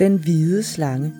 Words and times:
Den 0.00 0.16
hvide 0.16 0.62
slange 0.62 1.12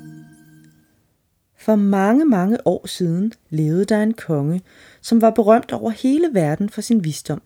For 1.56 1.74
mange, 1.74 2.24
mange 2.24 2.66
år 2.66 2.86
siden 2.86 3.32
levede 3.50 3.84
der 3.84 4.02
en 4.02 4.14
konge, 4.14 4.62
som 5.00 5.20
var 5.20 5.30
berømt 5.30 5.72
over 5.72 5.90
hele 5.90 6.28
verden 6.32 6.68
for 6.68 6.80
sin 6.80 7.04
visdom. 7.04 7.42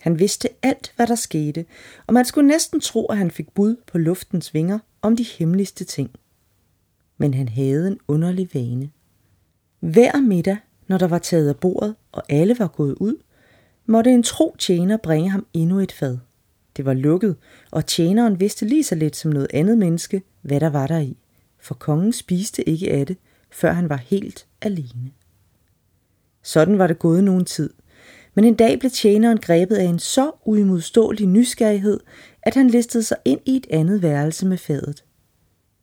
Han 0.00 0.18
vidste 0.18 0.48
alt, 0.62 0.92
hvad 0.96 1.06
der 1.06 1.14
skete, 1.14 1.64
og 2.06 2.14
man 2.14 2.24
skulle 2.24 2.48
næsten 2.48 2.80
tro, 2.80 3.06
at 3.06 3.18
han 3.18 3.30
fik 3.30 3.54
bud 3.54 3.76
på 3.86 3.98
luftens 3.98 4.54
vinger 4.54 4.78
om 5.02 5.16
de 5.16 5.22
hemmeligste 5.38 5.84
ting. 5.84 6.10
Men 7.18 7.34
han 7.34 7.48
havde 7.48 7.88
en 7.88 7.98
underlig 8.08 8.48
vane. 8.54 8.90
Hver 9.80 10.20
middag, 10.20 10.56
når 10.88 10.98
der 10.98 11.08
var 11.08 11.18
taget 11.18 11.48
af 11.48 11.56
bordet, 11.56 11.94
og 12.12 12.22
alle 12.28 12.58
var 12.58 12.68
gået 12.68 12.94
ud, 12.94 13.16
måtte 13.86 14.10
en 14.10 14.22
tro 14.22 14.56
tjener 14.58 14.96
bringe 14.96 15.30
ham 15.30 15.46
endnu 15.54 15.78
et 15.78 15.92
fad. 15.92 16.18
Det 16.76 16.84
var 16.84 16.94
lukket, 16.94 17.36
og 17.70 17.86
tjeneren 17.86 18.40
vidste 18.40 18.66
lige 18.66 18.84
så 18.84 18.94
lidt 18.94 19.16
som 19.16 19.30
noget 19.30 19.48
andet 19.54 19.78
menneske, 19.78 20.22
hvad 20.42 20.60
der 20.60 20.70
var 20.70 20.86
der 20.86 20.98
i, 20.98 21.16
for 21.58 21.74
kongen 21.74 22.12
spiste 22.12 22.68
ikke 22.68 22.92
af 22.92 23.06
det, 23.06 23.16
før 23.50 23.72
han 23.72 23.88
var 23.88 23.96
helt 23.96 24.46
alene. 24.62 25.10
Sådan 26.42 26.78
var 26.78 26.86
det 26.86 26.98
gået 26.98 27.24
nogen 27.24 27.44
tid, 27.44 27.70
men 28.34 28.44
en 28.44 28.54
dag 28.54 28.78
blev 28.78 28.90
tjeneren 28.90 29.38
grebet 29.38 29.76
af 29.76 29.84
en 29.84 29.98
så 29.98 30.30
uimodståelig 30.44 31.26
nysgerrighed, 31.26 32.00
at 32.42 32.54
han 32.54 32.70
listede 32.70 33.02
sig 33.02 33.16
ind 33.24 33.40
i 33.46 33.56
et 33.56 33.66
andet 33.70 34.02
værelse 34.02 34.46
med 34.46 34.58
fadet. 34.58 35.04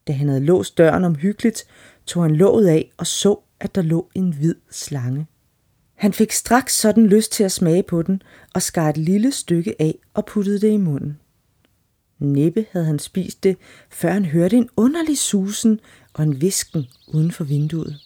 Da 0.07 0.13
han 0.13 0.27
havde 0.27 0.45
låst 0.45 0.77
døren 0.77 1.03
omhyggeligt, 1.03 1.63
tog 2.05 2.23
han 2.23 2.35
låget 2.35 2.67
af 2.67 2.91
og 2.97 3.07
så, 3.07 3.39
at 3.59 3.75
der 3.75 3.81
lå 3.81 4.09
en 4.15 4.33
hvid 4.33 4.55
slange. 4.71 5.27
Han 5.95 6.13
fik 6.13 6.31
straks 6.31 6.79
sådan 6.79 7.07
lyst 7.07 7.31
til 7.31 7.43
at 7.43 7.51
smage 7.51 7.83
på 7.83 8.01
den, 8.01 8.21
og 8.53 8.61
skar 8.61 8.89
et 8.89 8.97
lille 8.97 9.31
stykke 9.31 9.75
af 9.81 9.99
og 10.13 10.25
puttede 10.25 10.59
det 10.59 10.69
i 10.69 10.77
munden. 10.77 11.19
Næppe 12.19 12.65
havde 12.71 12.85
han 12.85 12.99
spist 12.99 13.43
det, 13.43 13.57
før 13.89 14.11
han 14.11 14.25
hørte 14.25 14.57
en 14.57 14.69
underlig 14.77 15.17
susen 15.17 15.79
og 16.13 16.23
en 16.23 16.41
visken 16.41 16.87
uden 17.07 17.31
for 17.31 17.43
vinduet. 17.43 17.99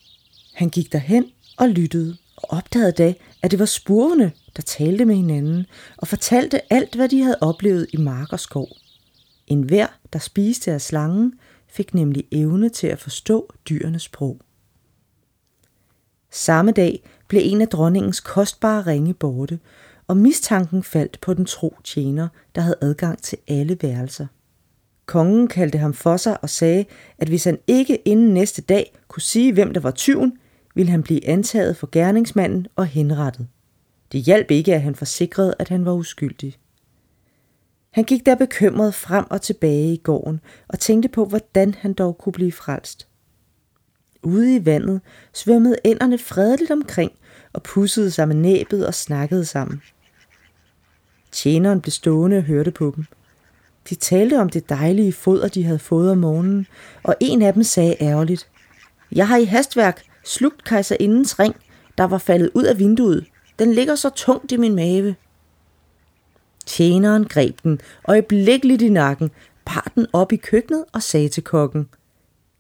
Han 0.53 0.69
gik 0.69 0.91
derhen 0.91 1.31
og 1.57 1.69
lyttede, 1.69 2.17
og 2.37 2.57
opdagede 2.57 2.91
da, 2.91 3.13
at 3.41 3.51
det 3.51 3.59
var 3.59 3.65
spurvene, 3.65 4.31
der 4.55 4.61
talte 4.61 5.05
med 5.05 5.15
hinanden 5.15 5.65
og 5.97 6.07
fortalte 6.07 6.73
alt, 6.73 6.95
hvad 6.95 7.09
de 7.09 7.21
havde 7.21 7.37
oplevet 7.41 7.87
i 7.93 7.97
mark 7.97 8.33
og 8.33 8.39
skov. 8.39 8.67
En 9.47 9.61
hver, 9.63 9.87
der 10.13 10.19
spiste 10.19 10.71
af 10.71 10.81
slangen, 10.81 11.33
fik 11.67 11.93
nemlig 11.93 12.23
evne 12.31 12.69
til 12.69 12.87
at 12.87 12.99
forstå 12.99 13.53
dyrenes 13.69 14.01
sprog. 14.01 14.39
Samme 16.31 16.71
dag 16.71 17.03
blev 17.27 17.41
en 17.45 17.61
af 17.61 17.67
dronningens 17.67 18.19
kostbare 18.19 18.81
ringe 18.81 19.13
borte, 19.13 19.59
og 20.11 20.17
mistanken 20.17 20.83
faldt 20.83 21.21
på 21.21 21.33
den 21.33 21.45
tro 21.45 21.75
tjener, 21.83 22.27
der 22.55 22.61
havde 22.61 22.77
adgang 22.81 23.21
til 23.21 23.37
alle 23.47 23.77
værelser. 23.81 24.27
Kongen 25.05 25.47
kaldte 25.47 25.77
ham 25.77 25.93
for 25.93 26.17
sig 26.17 26.43
og 26.43 26.49
sagde, 26.49 26.85
at 27.17 27.27
hvis 27.27 27.43
han 27.43 27.57
ikke 27.67 27.97
inden 28.07 28.33
næste 28.33 28.61
dag 28.61 28.97
kunne 29.07 29.21
sige, 29.21 29.53
hvem 29.53 29.73
der 29.73 29.81
var 29.81 29.91
tyven, 29.91 30.37
ville 30.75 30.91
han 30.91 31.03
blive 31.03 31.27
antaget 31.27 31.77
for 31.77 31.89
gerningsmanden 31.91 32.67
og 32.75 32.85
henrettet. 32.85 33.47
Det 34.11 34.21
hjalp 34.21 34.51
ikke, 34.51 34.75
at 34.75 34.81
han 34.81 34.95
forsikrede, 34.95 35.53
at 35.59 35.69
han 35.69 35.85
var 35.85 35.93
uskyldig. 35.93 36.57
Han 37.91 38.03
gik 38.03 38.25
der 38.25 38.35
bekymret 38.35 38.93
frem 38.93 39.25
og 39.29 39.41
tilbage 39.41 39.93
i 39.93 40.01
gården 40.03 40.39
og 40.67 40.79
tænkte 40.79 41.09
på, 41.09 41.25
hvordan 41.25 41.73
han 41.73 41.93
dog 41.93 42.17
kunne 42.17 42.33
blive 42.33 42.51
frelst. 42.51 43.07
Ude 44.23 44.55
i 44.55 44.65
vandet 44.65 45.01
svømmede 45.33 45.75
ænderne 45.85 46.17
fredeligt 46.17 46.71
omkring 46.71 47.11
og 47.53 47.63
pussede 47.63 48.11
sig 48.11 48.27
med 48.27 48.35
næbet 48.35 48.87
og 48.87 48.93
snakkede 48.93 49.45
sammen. 49.45 49.81
Tjeneren 51.31 51.81
blev 51.81 51.91
stående 51.91 52.37
og 52.37 52.43
hørte 52.43 52.71
på 52.71 52.93
dem. 52.95 53.05
De 53.89 53.95
talte 53.95 54.39
om 54.39 54.49
det 54.49 54.69
dejlige 54.69 55.13
foder, 55.13 55.47
de 55.47 55.63
havde 55.63 55.79
fået 55.79 56.11
om 56.11 56.17
morgenen, 56.17 56.67
og 57.03 57.15
en 57.19 57.41
af 57.41 57.53
dem 57.53 57.63
sagde 57.63 57.95
ærgerligt, 58.01 58.47
Jeg 59.11 59.27
har 59.27 59.37
i 59.37 59.45
hastværk 59.45 60.03
slugt 60.23 60.63
kejserindens 60.63 61.39
ring, 61.39 61.55
der 61.97 62.03
var 62.03 62.17
faldet 62.17 62.51
ud 62.53 62.63
af 62.63 62.79
vinduet. 62.79 63.25
Den 63.59 63.73
ligger 63.73 63.95
så 63.95 64.09
tungt 64.09 64.51
i 64.51 64.57
min 64.57 64.75
mave. 64.75 65.15
Tjeneren 66.65 67.25
greb 67.25 67.63
den 67.63 67.81
øjeblikkeligt 68.05 68.81
i 68.81 68.89
nakken, 68.89 69.31
bar 69.65 69.91
den 69.95 70.07
op 70.13 70.31
i 70.31 70.35
køkkenet 70.35 70.85
og 70.93 71.03
sagde 71.03 71.29
til 71.29 71.43
kokken, 71.43 71.89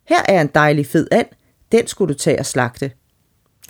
Her 0.03 0.21
er 0.27 0.41
en 0.41 0.49
dejlig 0.55 0.85
fed 0.85 1.07
and, 1.11 1.27
den 1.71 1.87
skulle 1.87 2.13
du 2.13 2.17
tage 2.17 2.39
og 2.39 2.45
slagte. 2.45 2.91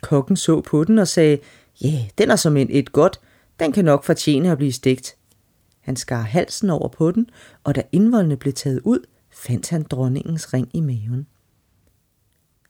Kokken 0.02 0.38
så 0.38 0.62
på 0.62 0.84
den 0.84 1.00
og 1.00 1.08
sagde, 1.08 1.38
ja, 1.82 1.88
yeah, 1.88 2.02
den 2.18 2.32
er 2.32 2.36
som 2.36 2.58
en 2.58 2.68
et 2.72 2.92
godt, 2.92 3.20
den 3.62 3.72
kan 3.72 3.86
nok 3.86 4.04
fortjene 4.04 4.52
at 4.52 4.58
blive 4.58 4.72
stegt. 4.72 5.16
Han 5.82 5.96
skar 5.96 6.22
halsen 6.22 6.70
over 6.70 6.88
på 6.88 7.12
den, 7.12 7.30
og 7.64 7.76
da 7.76 7.84
indvoldene 7.92 8.38
blev 8.38 8.54
taget 8.54 8.82
ud, 8.84 9.00
fandt 9.32 9.70
han 9.70 9.84
dronningens 9.84 10.54
ring 10.54 10.70
i 10.74 10.80
maven. 10.80 11.28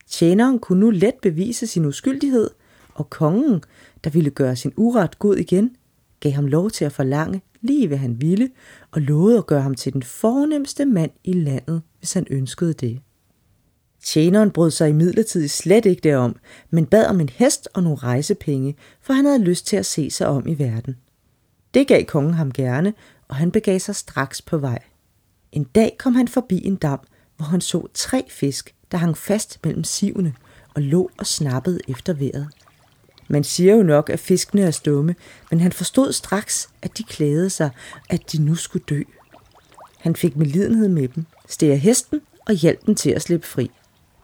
Tjeneren 0.08 0.60
kunne 0.60 0.80
nu 0.80 0.90
let 0.90 1.16
bevise 1.22 1.68
sin 1.68 1.86
uskyldighed, 1.86 2.50
og 2.94 3.10
kongen, 3.10 3.64
der 4.04 4.10
ville 4.10 4.30
gøre 4.30 4.56
sin 4.56 4.74
uret 4.78 5.20
god 5.20 5.36
igen, 5.36 5.76
gav 6.20 6.32
ham 6.32 6.48
lov 6.48 6.70
til 6.70 6.86
at 6.86 6.92
forlange 6.92 7.42
lige 7.62 7.88
hvad 7.88 7.98
han 7.98 8.22
ville, 8.22 8.50
og 8.92 9.02
lovede 9.02 9.38
at 9.38 9.48
gøre 9.48 9.62
ham 9.62 9.76
til 9.76 9.94
den 9.94 10.04
fornemmeste 10.04 10.86
mand 10.86 11.12
i 11.24 11.34
landet, 11.34 11.82
hvis 12.00 12.14
han 12.14 12.28
ønskede 12.30 12.74
det. 12.74 13.02
Tjeneren 14.04 14.52
brød 14.52 14.72
sig 14.72 14.90
imidlertid 14.90 15.48
slet 15.48 15.86
ikke 15.86 16.02
derom, 16.02 16.36
men 16.70 16.86
bad 16.86 17.06
om 17.06 17.20
en 17.20 17.30
hest 17.30 17.68
og 17.74 17.84
nogle 17.84 17.98
rejsepenge, 17.98 18.76
for 19.02 19.14
han 19.14 19.26
havde 19.26 19.44
lyst 19.44 19.68
til 19.68 19.78
at 19.78 19.86
se 19.86 20.12
sig 20.12 20.28
om 20.28 20.48
i 20.48 20.60
verden. 20.60 20.98
Det 21.74 21.88
gav 21.88 22.06
kongen 22.06 22.34
ham 22.34 22.52
gerne, 22.52 22.94
og 23.28 23.36
han 23.36 23.52
begav 23.52 23.80
sig 23.80 23.96
straks 23.96 24.42
på 24.42 24.58
vej. 24.58 24.80
En 25.52 25.64
dag 25.64 25.96
kom 26.00 26.16
han 26.16 26.28
forbi 26.28 26.66
en 26.66 26.76
dam, 26.76 27.00
hvor 27.38 27.46
han 27.46 27.62
så 27.62 27.88
tre 27.94 28.26
fisk, 28.30 28.76
der 28.92 28.98
hang 28.98 29.18
fast 29.18 29.60
mellem 29.64 29.84
sivene 29.84 30.34
og 30.76 30.82
lå 30.82 31.12
og 31.18 31.28
snappede 31.28 31.80
efter 31.88 32.14
vejret. 32.14 32.48
Man 33.28 33.44
siger 33.44 33.76
jo 33.76 33.84
nok, 33.84 34.10
at 34.10 34.20
fiskene 34.20 34.62
er 34.62 34.72
stumme, 34.72 35.16
men 35.52 35.60
han 35.60 35.72
forstod 35.72 36.12
straks, 36.12 36.70
at 36.82 36.98
de 36.98 37.04
klædede 37.04 37.50
sig, 37.50 37.70
at 38.10 38.32
de 38.32 38.42
nu 38.42 38.56
skulle 38.56 38.86
dø. 38.90 39.02
Han 40.00 40.16
fik 40.16 40.36
medlidenhed 40.36 40.88
med 40.88 41.08
dem, 41.08 41.26
steg 41.50 41.82
hesten 41.82 42.22
og 42.48 42.54
hjalp 42.54 42.86
dem 42.86 42.96
til 42.96 43.10
at 43.10 43.22
slippe 43.22 43.48
fri. 43.48 43.72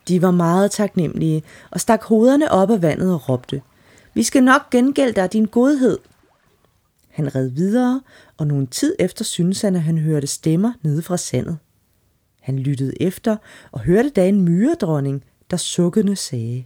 De 0.07 0.21
var 0.21 0.31
meget 0.31 0.71
taknemmelige 0.71 1.43
og 1.71 1.79
stak 1.79 2.03
hovederne 2.03 2.51
op 2.51 2.71
af 2.71 2.81
vandet 2.81 3.13
og 3.13 3.29
råbte, 3.29 3.61
Vi 4.13 4.23
skal 4.23 4.43
nok 4.43 4.69
gengælde 4.69 5.13
dig 5.13 5.33
din 5.33 5.45
godhed. 5.45 5.97
Han 7.09 7.35
red 7.35 7.47
videre, 7.47 8.01
og 8.37 8.47
nogen 8.47 8.67
tid 8.67 8.95
efter 8.99 9.25
syntes 9.25 9.61
han, 9.61 9.75
at 9.75 9.81
han 9.81 9.97
hørte 9.97 10.27
stemmer 10.27 10.73
nede 10.81 11.01
fra 11.01 11.17
sandet. 11.17 11.57
Han 12.41 12.59
lyttede 12.59 13.01
efter 13.01 13.37
og 13.71 13.79
hørte 13.79 14.09
da 14.09 14.27
en 14.27 14.41
myredronning, 14.41 15.23
der 15.51 15.57
sukkende 15.57 16.15
sagde, 16.15 16.65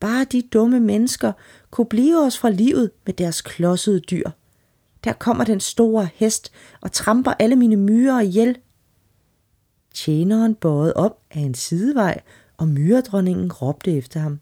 Bare 0.00 0.24
de 0.24 0.42
dumme 0.42 0.80
mennesker 0.80 1.32
kunne 1.70 1.86
blive 1.86 2.26
os 2.26 2.38
fra 2.38 2.50
livet 2.50 2.90
med 3.06 3.14
deres 3.14 3.42
klodsede 3.42 4.00
dyr. 4.00 4.30
Der 5.04 5.12
kommer 5.12 5.44
den 5.44 5.60
store 5.60 6.08
hest 6.14 6.52
og 6.80 6.92
tramper 6.92 7.32
alle 7.38 7.56
mine 7.56 7.76
myrer 7.76 8.20
ihjel. 8.20 8.58
Tjeneren 9.94 10.54
bøjede 10.54 10.94
op 10.96 11.20
af 11.30 11.40
en 11.40 11.54
sidevej, 11.54 12.20
og 12.60 12.68
myredronningen 12.68 13.52
råbte 13.52 13.96
efter 13.96 14.20
ham. 14.20 14.40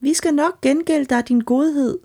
Vi 0.00 0.14
skal 0.14 0.34
nok 0.34 0.60
gengælde 0.60 1.04
dig 1.04 1.28
din 1.28 1.40
godhed. 1.40 1.98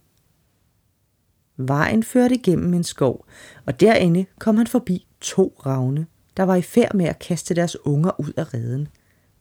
Vejen 1.58 2.04
førte 2.04 2.38
gennem 2.38 2.74
en 2.74 2.84
skov, 2.84 3.26
og 3.66 3.80
derinde 3.80 4.26
kom 4.40 4.58
han 4.58 4.68
forbi 4.68 5.08
to 5.22 5.54
ravne, 5.66 6.08
der 6.38 6.44
var 6.44 6.56
i 6.56 6.62
færd 6.62 6.96
med 6.96 7.06
at 7.06 7.20
kaste 7.20 7.54
deres 7.54 7.86
unger 7.86 8.20
ud 8.20 8.34
af 8.38 8.54
reden. 8.54 8.88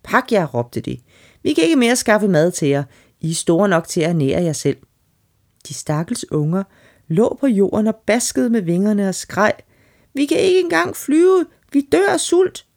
Pak 0.02 0.32
jer, 0.32 0.46
råbte 0.46 0.80
de. 0.80 0.98
Vi 1.42 1.52
kan 1.52 1.64
ikke 1.64 1.76
mere 1.76 1.96
skaffe 1.96 2.28
mad 2.28 2.52
til 2.52 2.68
jer. 2.68 2.84
I 3.20 3.30
er 3.30 3.34
store 3.34 3.68
nok 3.68 3.88
til 3.88 4.00
at 4.00 4.16
nære 4.16 4.42
jer 4.42 4.52
selv. 4.52 4.76
De 5.68 5.74
stakkels 5.74 6.32
unger 6.32 6.62
lå 7.08 7.36
på 7.40 7.46
jorden 7.46 7.86
og 7.86 7.96
baskede 7.96 8.50
med 8.50 8.62
vingerne 8.62 9.08
og 9.08 9.14
skreg. 9.14 9.52
Vi 10.14 10.26
kan 10.26 10.38
ikke 10.38 10.60
engang 10.60 10.96
flyve. 10.96 11.46
Vi 11.72 11.88
dør 11.92 12.08
af 12.12 12.20
sult. 12.20 12.67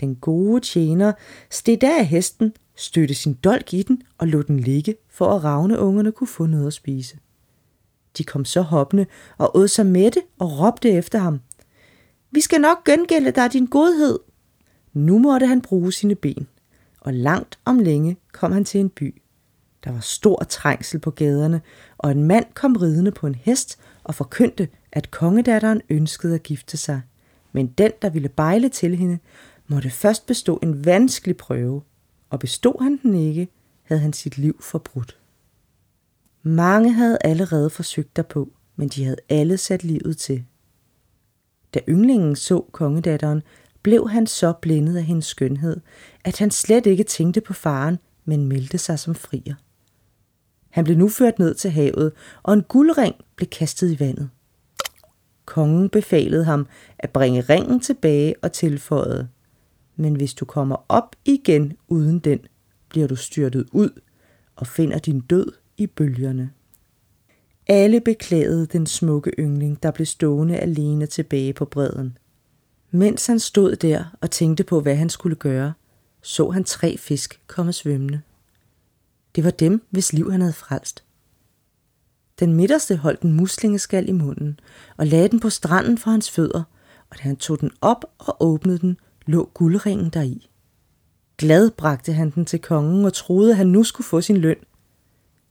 Den 0.00 0.14
gode 0.14 0.60
tjener 0.60 1.12
steg 1.50 1.80
der 1.80 1.98
af 1.98 2.06
hesten, 2.06 2.52
stødte 2.76 3.14
sin 3.14 3.34
dolk 3.34 3.74
i 3.74 3.82
den 3.82 4.02
og 4.18 4.28
lod 4.28 4.44
den 4.44 4.60
ligge, 4.60 4.96
for 5.10 5.26
at 5.26 5.44
ravneungerne 5.44 6.12
kunne 6.12 6.28
få 6.28 6.46
noget 6.46 6.66
at 6.66 6.72
spise. 6.72 7.18
De 8.18 8.24
kom 8.24 8.44
så 8.44 8.60
hoppende 8.60 9.06
og 9.38 9.56
åd 9.56 9.68
sig 9.68 9.86
mætte 9.86 10.22
og 10.38 10.60
råbte 10.60 10.90
efter 10.90 11.18
ham. 11.18 11.40
Vi 12.30 12.40
skal 12.40 12.60
nok 12.60 12.84
gengælde 12.84 13.30
dig 13.30 13.52
din 13.52 13.66
godhed. 13.66 14.18
Nu 14.92 15.18
måtte 15.18 15.46
han 15.46 15.60
bruge 15.60 15.92
sine 15.92 16.14
ben, 16.14 16.48
og 17.00 17.14
langt 17.14 17.58
om 17.64 17.78
længe 17.78 18.16
kom 18.32 18.52
han 18.52 18.64
til 18.64 18.80
en 18.80 18.90
by. 18.90 19.22
Der 19.84 19.92
var 19.92 20.00
stor 20.00 20.36
trængsel 20.48 21.00
på 21.00 21.10
gaderne, 21.10 21.60
og 21.98 22.10
en 22.10 22.24
mand 22.24 22.46
kom 22.54 22.76
ridende 22.76 23.10
på 23.10 23.26
en 23.26 23.34
hest 23.34 23.78
og 24.04 24.14
forkyndte, 24.14 24.68
at 24.92 25.10
kongedatteren 25.10 25.80
ønskede 25.88 26.34
at 26.34 26.42
gifte 26.42 26.76
sig. 26.76 27.00
Men 27.52 27.66
den, 27.66 27.92
der 28.02 28.10
ville 28.10 28.28
bejle 28.28 28.68
til 28.68 28.96
hende, 28.96 29.18
måtte 29.68 29.90
først 29.90 30.26
bestå 30.26 30.58
en 30.62 30.84
vanskelig 30.84 31.36
prøve, 31.36 31.82
og 32.30 32.38
bestod 32.38 32.82
han 32.82 32.98
den 33.02 33.14
ikke, 33.14 33.48
havde 33.82 34.00
han 34.00 34.12
sit 34.12 34.38
liv 34.38 34.62
forbrudt. 34.62 35.18
Mange 36.42 36.92
havde 36.92 37.18
allerede 37.24 37.70
forsøgt 37.70 38.16
derpå, 38.16 38.52
men 38.76 38.88
de 38.88 39.04
havde 39.04 39.16
alle 39.28 39.56
sat 39.56 39.84
livet 39.84 40.18
til. 40.18 40.44
Da 41.74 41.80
ynglingen 41.88 42.36
så 42.36 42.64
kongedatteren, 42.72 43.42
blev 43.82 44.08
han 44.08 44.26
så 44.26 44.52
blændet 44.52 44.96
af 44.96 45.04
hendes 45.04 45.26
skønhed, 45.26 45.80
at 46.24 46.38
han 46.38 46.50
slet 46.50 46.86
ikke 46.86 47.04
tænkte 47.04 47.40
på 47.40 47.52
faren, 47.52 47.98
men 48.24 48.48
meldte 48.48 48.78
sig 48.78 48.98
som 48.98 49.14
frier. 49.14 49.54
Han 50.70 50.84
blev 50.84 50.96
nu 50.96 51.08
ført 51.08 51.38
ned 51.38 51.54
til 51.54 51.70
havet, 51.70 52.12
og 52.42 52.54
en 52.54 52.62
guldring 52.62 53.14
blev 53.36 53.48
kastet 53.48 53.90
i 53.90 54.00
vandet. 54.00 54.30
Kongen 55.44 55.88
befalede 55.88 56.44
ham 56.44 56.66
at 56.98 57.10
bringe 57.10 57.40
ringen 57.40 57.80
tilbage 57.80 58.34
og 58.42 58.52
tilføjede, 58.52 59.28
men 59.98 60.16
hvis 60.16 60.34
du 60.34 60.44
kommer 60.44 60.76
op 60.88 61.16
igen 61.24 61.72
uden 61.88 62.18
den, 62.18 62.40
bliver 62.88 63.06
du 63.06 63.16
styrtet 63.16 63.68
ud 63.72 64.00
og 64.56 64.66
finder 64.66 64.98
din 64.98 65.20
død 65.20 65.52
i 65.76 65.86
bølgerne. 65.86 66.50
Alle 67.66 68.00
beklagede 68.00 68.66
den 68.66 68.86
smukke 68.86 69.30
yngling, 69.38 69.82
der 69.82 69.90
blev 69.90 70.06
stående 70.06 70.56
alene 70.56 71.06
tilbage 71.06 71.52
på 71.52 71.64
bredden. 71.64 72.18
Mens 72.90 73.26
han 73.26 73.38
stod 73.38 73.76
der 73.76 74.16
og 74.20 74.30
tænkte 74.30 74.64
på, 74.64 74.80
hvad 74.80 74.96
han 74.96 75.08
skulle 75.08 75.36
gøre, 75.36 75.72
så 76.22 76.50
han 76.50 76.64
tre 76.64 76.96
fisk 76.98 77.40
komme 77.46 77.72
svømmende. 77.72 78.20
Det 79.36 79.44
var 79.44 79.50
dem, 79.50 79.86
hvis 79.90 80.12
liv 80.12 80.30
han 80.30 80.40
havde 80.40 80.52
frelst. 80.52 81.04
Den 82.40 82.54
midterste 82.54 82.96
holdt 82.96 83.20
en 83.20 83.32
muslingeskal 83.32 84.08
i 84.08 84.12
munden 84.12 84.60
og 84.96 85.06
lagde 85.06 85.28
den 85.28 85.40
på 85.40 85.50
stranden 85.50 85.98
for 85.98 86.10
hans 86.10 86.30
fødder, 86.30 86.62
og 87.10 87.18
da 87.18 87.22
han 87.22 87.36
tog 87.36 87.60
den 87.60 87.70
op 87.80 88.04
og 88.18 88.36
åbnede 88.40 88.78
den, 88.78 88.96
lå 89.28 89.50
guldringen 89.54 90.10
deri. 90.10 90.50
Glad 91.38 91.70
bragte 91.70 92.12
han 92.12 92.30
den 92.30 92.44
til 92.44 92.60
kongen 92.60 93.04
og 93.04 93.12
troede, 93.12 93.50
at 93.50 93.56
han 93.56 93.66
nu 93.66 93.84
skulle 93.84 94.06
få 94.06 94.20
sin 94.20 94.36
løn. 94.36 94.56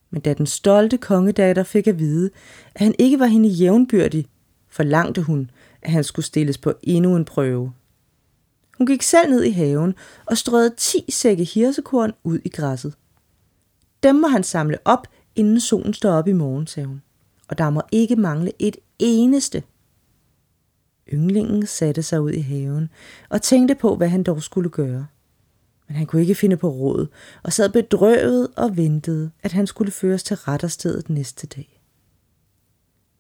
Men 0.10 0.22
da 0.22 0.34
den 0.34 0.46
stolte 0.46 0.98
kongedatter 0.98 1.64
fik 1.64 1.88
at 1.88 2.00
vide, 2.00 2.30
at 2.76 2.82
han 2.82 2.96
ikke 3.00 3.20
var 3.20 3.26
hende 3.26 3.50
jævnbyrdig, 3.50 4.28
forlangte 4.70 5.22
hun, 5.22 5.52
at 5.82 5.92
han 5.92 6.04
skulle 6.04 6.26
stilles 6.26 6.58
på 6.58 6.74
endnu 6.84 7.16
en 7.16 7.26
prøve. 7.26 7.74
Hun 8.78 8.88
gik 8.88 9.02
selv 9.02 9.30
ned 9.30 9.44
i 9.44 9.52
haven 9.52 9.96
og 10.26 10.38
strøede 10.38 10.74
ti 10.78 11.06
sække 11.10 11.44
hirsekorn 11.44 12.12
ud 12.24 12.40
i 12.46 12.50
græsset. 12.50 12.94
Dem 14.04 14.16
må 14.16 14.28
han 14.28 14.44
samle 14.44 14.78
op, 14.86 15.08
inden 15.36 15.60
solen 15.60 15.94
står 15.94 16.12
op 16.12 16.28
i 16.28 16.34
morgen, 16.34 16.68
sagde 16.68 16.88
hun. 16.88 17.02
Og 17.48 17.58
der 17.58 17.70
må 17.70 17.82
ikke 17.92 18.16
mangle 18.16 18.52
et 18.60 18.78
eneste. 19.00 19.64
Ynglingen 21.14 21.66
satte 21.66 22.04
sig 22.04 22.22
ud 22.22 22.32
i 22.32 22.42
haven 22.42 22.90
og 23.30 23.42
tænkte 23.42 23.76
på, 23.76 23.96
hvad 23.96 24.08
han 24.08 24.24
dog 24.24 24.44
skulle 24.44 24.70
gøre. 24.70 25.08
Men 25.88 25.96
han 25.96 26.06
kunne 26.06 26.22
ikke 26.22 26.36
finde 26.36 26.58
på 26.58 26.70
råd, 26.70 27.08
og 27.44 27.54
sad 27.54 27.70
bedrøvet 27.70 28.48
og 28.56 28.78
ventede, 28.78 29.32
at 29.44 29.52
han 29.52 29.68
skulle 29.68 29.92
føres 29.92 30.24
til 30.24 30.38
retterstedet 30.38 31.10
næste 31.10 31.48
dag. 31.48 31.82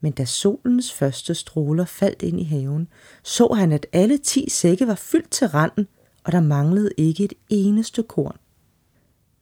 Men 0.02 0.12
da 0.12 0.26
solens 0.26 0.94
første 0.94 1.36
stråler 1.36 1.86
faldt 1.86 2.22
ind 2.22 2.40
i 2.40 2.44
haven, 2.44 2.88
så 3.24 3.48
han, 3.48 3.72
at 3.72 3.86
alle 3.94 4.18
ti 4.18 4.50
sække 4.50 4.88
var 4.88 4.96
fyldt 4.96 5.32
til 5.32 5.48
randen, 5.48 5.88
og 6.24 6.32
der 6.32 6.40
manglede 6.40 6.90
ikke 6.98 7.24
et 7.24 7.34
eneste 7.50 8.04
korn. 8.04 8.38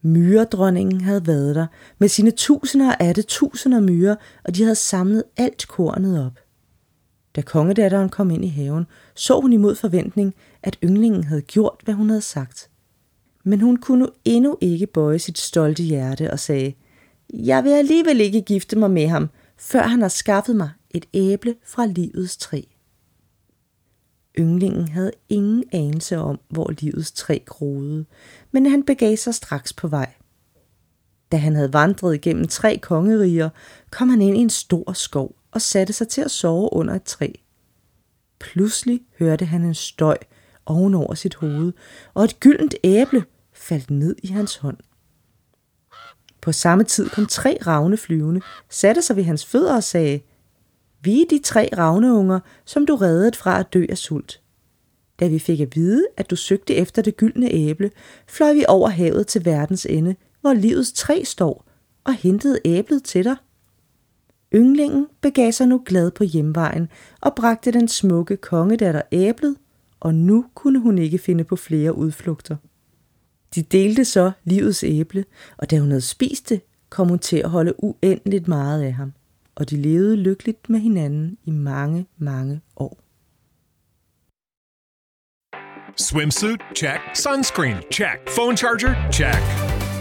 Myredronningen 0.01 1.01
havde 1.01 1.27
været 1.27 1.55
der 1.55 1.67
med 1.97 2.07
sine 2.07 2.31
tusinder 2.31 2.95
af 2.99 3.15
det 3.15 3.27
tusinder 3.27 3.79
myrer, 3.79 4.15
og 4.43 4.55
de 4.55 4.63
havde 4.63 4.75
samlet 4.75 5.23
alt 5.37 5.67
kornet 5.67 6.25
op. 6.25 6.39
Da 7.35 7.41
kongedatteren 7.41 8.09
kom 8.09 8.31
ind 8.31 8.45
i 8.45 8.47
haven, 8.47 8.85
så 9.15 9.39
hun 9.39 9.53
imod 9.53 9.75
forventning, 9.75 10.35
at 10.63 10.77
ynglingen 10.83 11.23
havde 11.23 11.41
gjort, 11.41 11.81
hvad 11.83 11.93
hun 11.93 12.09
havde 12.09 12.21
sagt. 12.21 12.69
Men 13.43 13.61
hun 13.61 13.77
kunne 13.77 14.07
endnu 14.25 14.57
ikke 14.61 14.87
bøje 14.87 15.19
sit 15.19 15.37
stolte 15.37 15.83
hjerte 15.83 16.31
og 16.31 16.39
sagde, 16.39 16.73
jeg 17.33 17.63
vil 17.63 17.69
alligevel 17.69 18.21
ikke 18.21 18.41
gifte 18.41 18.75
mig 18.75 18.91
med 18.91 19.07
ham, 19.07 19.29
før 19.57 19.81
han 19.81 20.01
har 20.01 20.07
skaffet 20.07 20.55
mig 20.55 20.69
et 20.91 21.05
æble 21.13 21.55
fra 21.65 21.85
livets 21.85 22.37
træ. 22.37 22.61
Ynglingen 24.39 24.87
havde 24.87 25.11
ingen 25.29 25.63
anelse 25.71 26.17
om, 26.17 26.39
hvor 26.49 26.73
livets 26.79 27.11
træ 27.11 27.39
groede, 27.45 28.05
men 28.51 28.65
han 28.65 28.83
begav 28.83 29.17
sig 29.17 29.35
straks 29.35 29.73
på 29.73 29.87
vej. 29.87 30.13
Da 31.31 31.37
han 31.37 31.55
havde 31.55 31.73
vandret 31.73 32.15
igennem 32.15 32.47
tre 32.47 32.77
kongeriger, 32.81 33.49
kom 33.91 34.09
han 34.09 34.21
ind 34.21 34.37
i 34.37 34.39
en 34.39 34.49
stor 34.49 34.93
skov 34.93 35.35
og 35.55 35.61
satte 35.61 35.93
sig 35.93 36.07
til 36.07 36.21
at 36.21 36.31
sove 36.31 36.69
under 36.73 36.93
et 36.93 37.03
træ. 37.03 37.31
Pludselig 38.39 39.01
hørte 39.19 39.45
han 39.45 39.63
en 39.63 39.73
støj 39.73 40.17
ovenover 40.65 41.13
sit 41.13 41.35
hoved, 41.35 41.73
og 42.13 42.23
et 42.23 42.39
gyldent 42.39 42.75
æble 42.83 43.23
faldt 43.53 43.91
ned 43.91 44.15
i 44.23 44.27
hans 44.27 44.55
hånd. 44.55 44.77
På 46.41 46.51
samme 46.51 46.83
tid 46.83 47.09
kom 47.09 47.25
tre 47.25 47.57
ravne 47.67 47.97
flyvende, 47.97 48.41
satte 48.69 49.01
sig 49.01 49.15
ved 49.15 49.23
hans 49.23 49.45
fødder 49.45 49.75
og 49.75 49.83
sagde, 49.83 50.19
Vi 51.03 51.21
er 51.21 51.25
de 51.29 51.39
tre 51.43 51.69
ravneunger, 51.77 52.39
som 52.65 52.85
du 52.85 52.95
reddede 52.95 53.37
fra 53.37 53.59
at 53.59 53.73
dø 53.73 53.85
af 53.89 53.97
sult. 53.97 54.41
Da 55.19 55.27
vi 55.27 55.39
fik 55.39 55.59
at 55.59 55.75
vide, 55.75 56.05
at 56.17 56.29
du 56.29 56.35
søgte 56.35 56.75
efter 56.75 57.01
det 57.01 57.17
gyldne 57.17 57.51
æble, 57.51 57.91
fløj 58.27 58.53
vi 58.53 58.65
over 58.67 58.89
havet 58.89 59.27
til 59.27 59.45
verdens 59.45 59.85
ende, 59.85 60.15
hvor 60.41 60.53
livets 60.53 60.93
træ 60.93 61.23
står, 61.23 61.65
og 62.03 62.13
hentede 62.13 62.59
æblet 62.65 63.03
til 63.03 63.23
dig. 63.23 63.35
Ynglingen 64.53 65.07
begav 65.21 65.51
sig 65.51 65.67
nu 65.67 65.81
glad 65.85 66.11
på 66.11 66.23
hjemvejen 66.23 66.87
og 67.21 67.35
bragte 67.35 67.71
den 67.71 67.87
smukke 67.87 68.37
kongedatter 68.37 69.01
æblet, 69.11 69.55
og 69.99 70.15
nu 70.15 70.45
kunne 70.53 70.79
hun 70.79 70.97
ikke 70.97 71.17
finde 71.17 71.43
på 71.43 71.55
flere 71.55 71.97
udflugter. 71.97 72.55
De 73.55 73.61
delte 73.61 74.05
så 74.05 74.31
livets 74.43 74.83
æble, 74.83 75.25
og 75.57 75.71
da 75.71 75.79
hun 75.79 75.89
havde 75.89 76.01
spist 76.01 76.49
det, 76.49 76.61
kom 76.89 77.07
hun 77.07 77.19
til 77.19 77.37
at 77.37 77.49
holde 77.49 77.83
uendeligt 77.83 78.47
meget 78.47 78.83
af 78.83 78.93
ham, 78.93 79.13
og 79.55 79.69
de 79.69 79.77
levede 79.77 80.15
lykkeligt 80.15 80.69
med 80.69 80.79
hinanden 80.79 81.37
i 81.43 81.51
mange, 81.51 82.05
mange 82.17 82.61
år. 82.75 82.99
Swimsuit? 85.97 86.59
Check. 86.75 86.99
Sunscreen? 87.13 87.77
Check. 87.91 88.17
Phone 88.35 88.57
charger? 88.57 89.11
Check. 89.11 89.64